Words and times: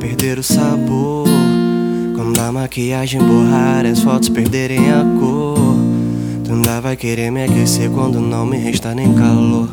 perder 0.00 0.38
o 0.38 0.42
sabor. 0.42 1.28
Quando 2.16 2.38
a 2.40 2.50
maquiagem 2.50 3.20
borrar, 3.20 3.84
as 3.84 4.00
fotos 4.00 4.30
perderem 4.30 4.90
a 4.90 5.04
cor. 5.20 5.76
Tu 6.42 6.52
ainda 6.52 6.80
vai 6.80 6.96
querer 6.96 7.30
me 7.30 7.44
aquecer 7.44 7.90
quando 7.90 8.18
não 8.18 8.46
me 8.46 8.56
resta 8.56 8.94
nem 8.94 9.12
calor. 9.12 9.68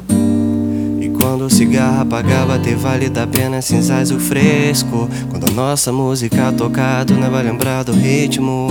E 0.99 1.09
quando 1.09 1.45
o 1.45 1.49
cigarro 1.49 2.01
apagar, 2.01 2.45
bater 2.45 2.75
vale 2.75 3.09
da 3.09 3.25
pena 3.25 3.61
cinzas 3.61 4.11
o 4.11 4.19
fresco. 4.19 5.09
Quando 5.29 5.49
a 5.49 5.53
nossa 5.53 5.91
música 5.93 6.51
tocar, 6.51 7.05
tu 7.05 7.13
ainda 7.13 7.29
vai 7.29 7.43
lembrar 7.43 7.83
do 7.83 7.93
ritmo. 7.93 8.67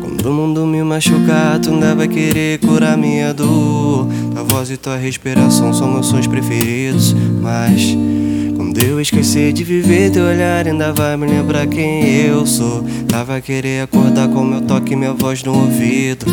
Quando 0.00 0.26
o 0.26 0.32
mundo 0.32 0.66
me 0.66 0.82
machucar, 0.82 1.58
tu 1.58 1.70
ainda 1.70 1.94
vai 1.94 2.08
querer 2.08 2.58
curar 2.60 2.96
minha 2.96 3.34
dor. 3.34 4.08
Tua 4.32 4.42
voz 4.44 4.70
e 4.70 4.78
tua 4.78 4.96
respiração 4.96 5.74
são 5.74 5.92
meus 5.92 6.06
sons 6.06 6.26
preferidos. 6.26 7.14
Mas 7.40 7.94
quando 8.82 8.90
eu 8.90 9.00
esquecer 9.00 9.52
de 9.52 9.62
viver, 9.62 10.10
teu 10.10 10.24
olhar 10.24 10.66
ainda 10.66 10.92
vai 10.92 11.16
me 11.16 11.24
lembrar 11.24 11.68
quem 11.68 12.26
eu 12.26 12.44
sou. 12.44 12.84
Vai 13.24 13.40
querer 13.40 13.82
acordar 13.84 14.28
com 14.28 14.42
meu 14.42 14.60
toque 14.62 14.94
e 14.94 14.96
minha 14.96 15.12
voz 15.12 15.44
no 15.44 15.54
ouvido. 15.56 16.26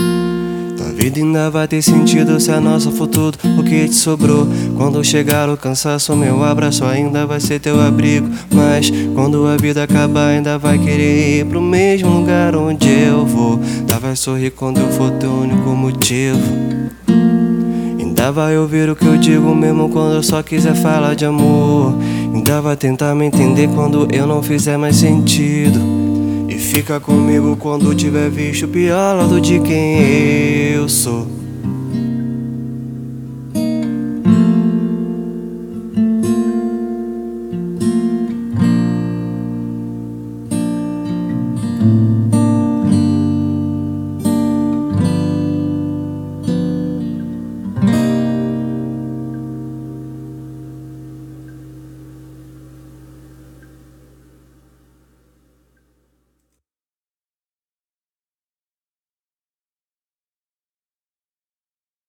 Tua 0.76 0.88
vida 0.88 1.20
ainda 1.20 1.52
vai 1.52 1.67
ter 1.67 1.84
sentido 1.84 2.40
se 2.40 2.52
a 2.52 2.59
nossa 2.59 2.90
for 2.90 3.05
tudo 3.05 3.38
o 3.59 3.63
que 3.63 3.88
te 3.88 3.93
sobrou. 3.93 4.48
Quando 4.76 5.04
chegar 5.04 5.48
o 5.48 5.55
cansaço, 5.55 6.15
meu 6.15 6.43
abraço 6.43 6.84
ainda 6.85 7.27
vai 7.27 7.40
ser 7.40 7.59
teu 7.59 7.79
abrigo. 7.79 8.27
Mas 8.52 8.91
quando 9.13 9.46
a 9.46 9.55
vida 9.55 9.84
acabar, 9.84 10.29
ainda 10.29 10.57
vai 10.57 10.79
querer 10.79 11.41
ir 11.41 11.46
pro 11.46 11.62
mesmo 11.62 12.09
lugar 12.09 12.55
onde 12.55 12.90
eu 12.90 13.27
vou. 13.27 13.59
Tá 13.87 13.99
vai 13.99 14.15
sorrir 14.15 14.52
quando 14.52 14.79
eu 14.79 14.90
for 14.93 15.12
teu 15.12 15.29
único 15.29 15.70
motivo. 15.70 16.41
Ainda 17.99 18.31
vai 18.31 18.57
ouvir 18.57 18.90
o 18.90 18.96
que 18.96 19.05
eu 19.05 19.18
digo 19.18 19.54
mesmo 19.54 19.90
quando 19.90 20.15
eu 20.15 20.24
só 20.24 20.41
quiser 20.41 20.74
falar 20.74 21.13
de 21.13 21.26
amor. 21.26 21.93
Ainda 22.34 22.62
vai 22.62 22.76
tentar 22.76 23.16
me 23.16 23.26
entender 23.26 23.68
quando 23.70 24.08
eu 24.13 24.27
não 24.27 24.41
fizer 24.41 24.77
mais 24.77 24.96
sentido. 24.96 25.80
E 26.48 26.55
fica 26.55 26.99
comigo 26.99 27.55
quando 27.58 27.94
tiver 27.96 28.30
visto 28.30 28.68
pior 28.68 29.18
lado 29.18 29.40
de 29.41 29.60
quem 29.60 30.74
eu 30.74 30.88
sou. 30.88 31.40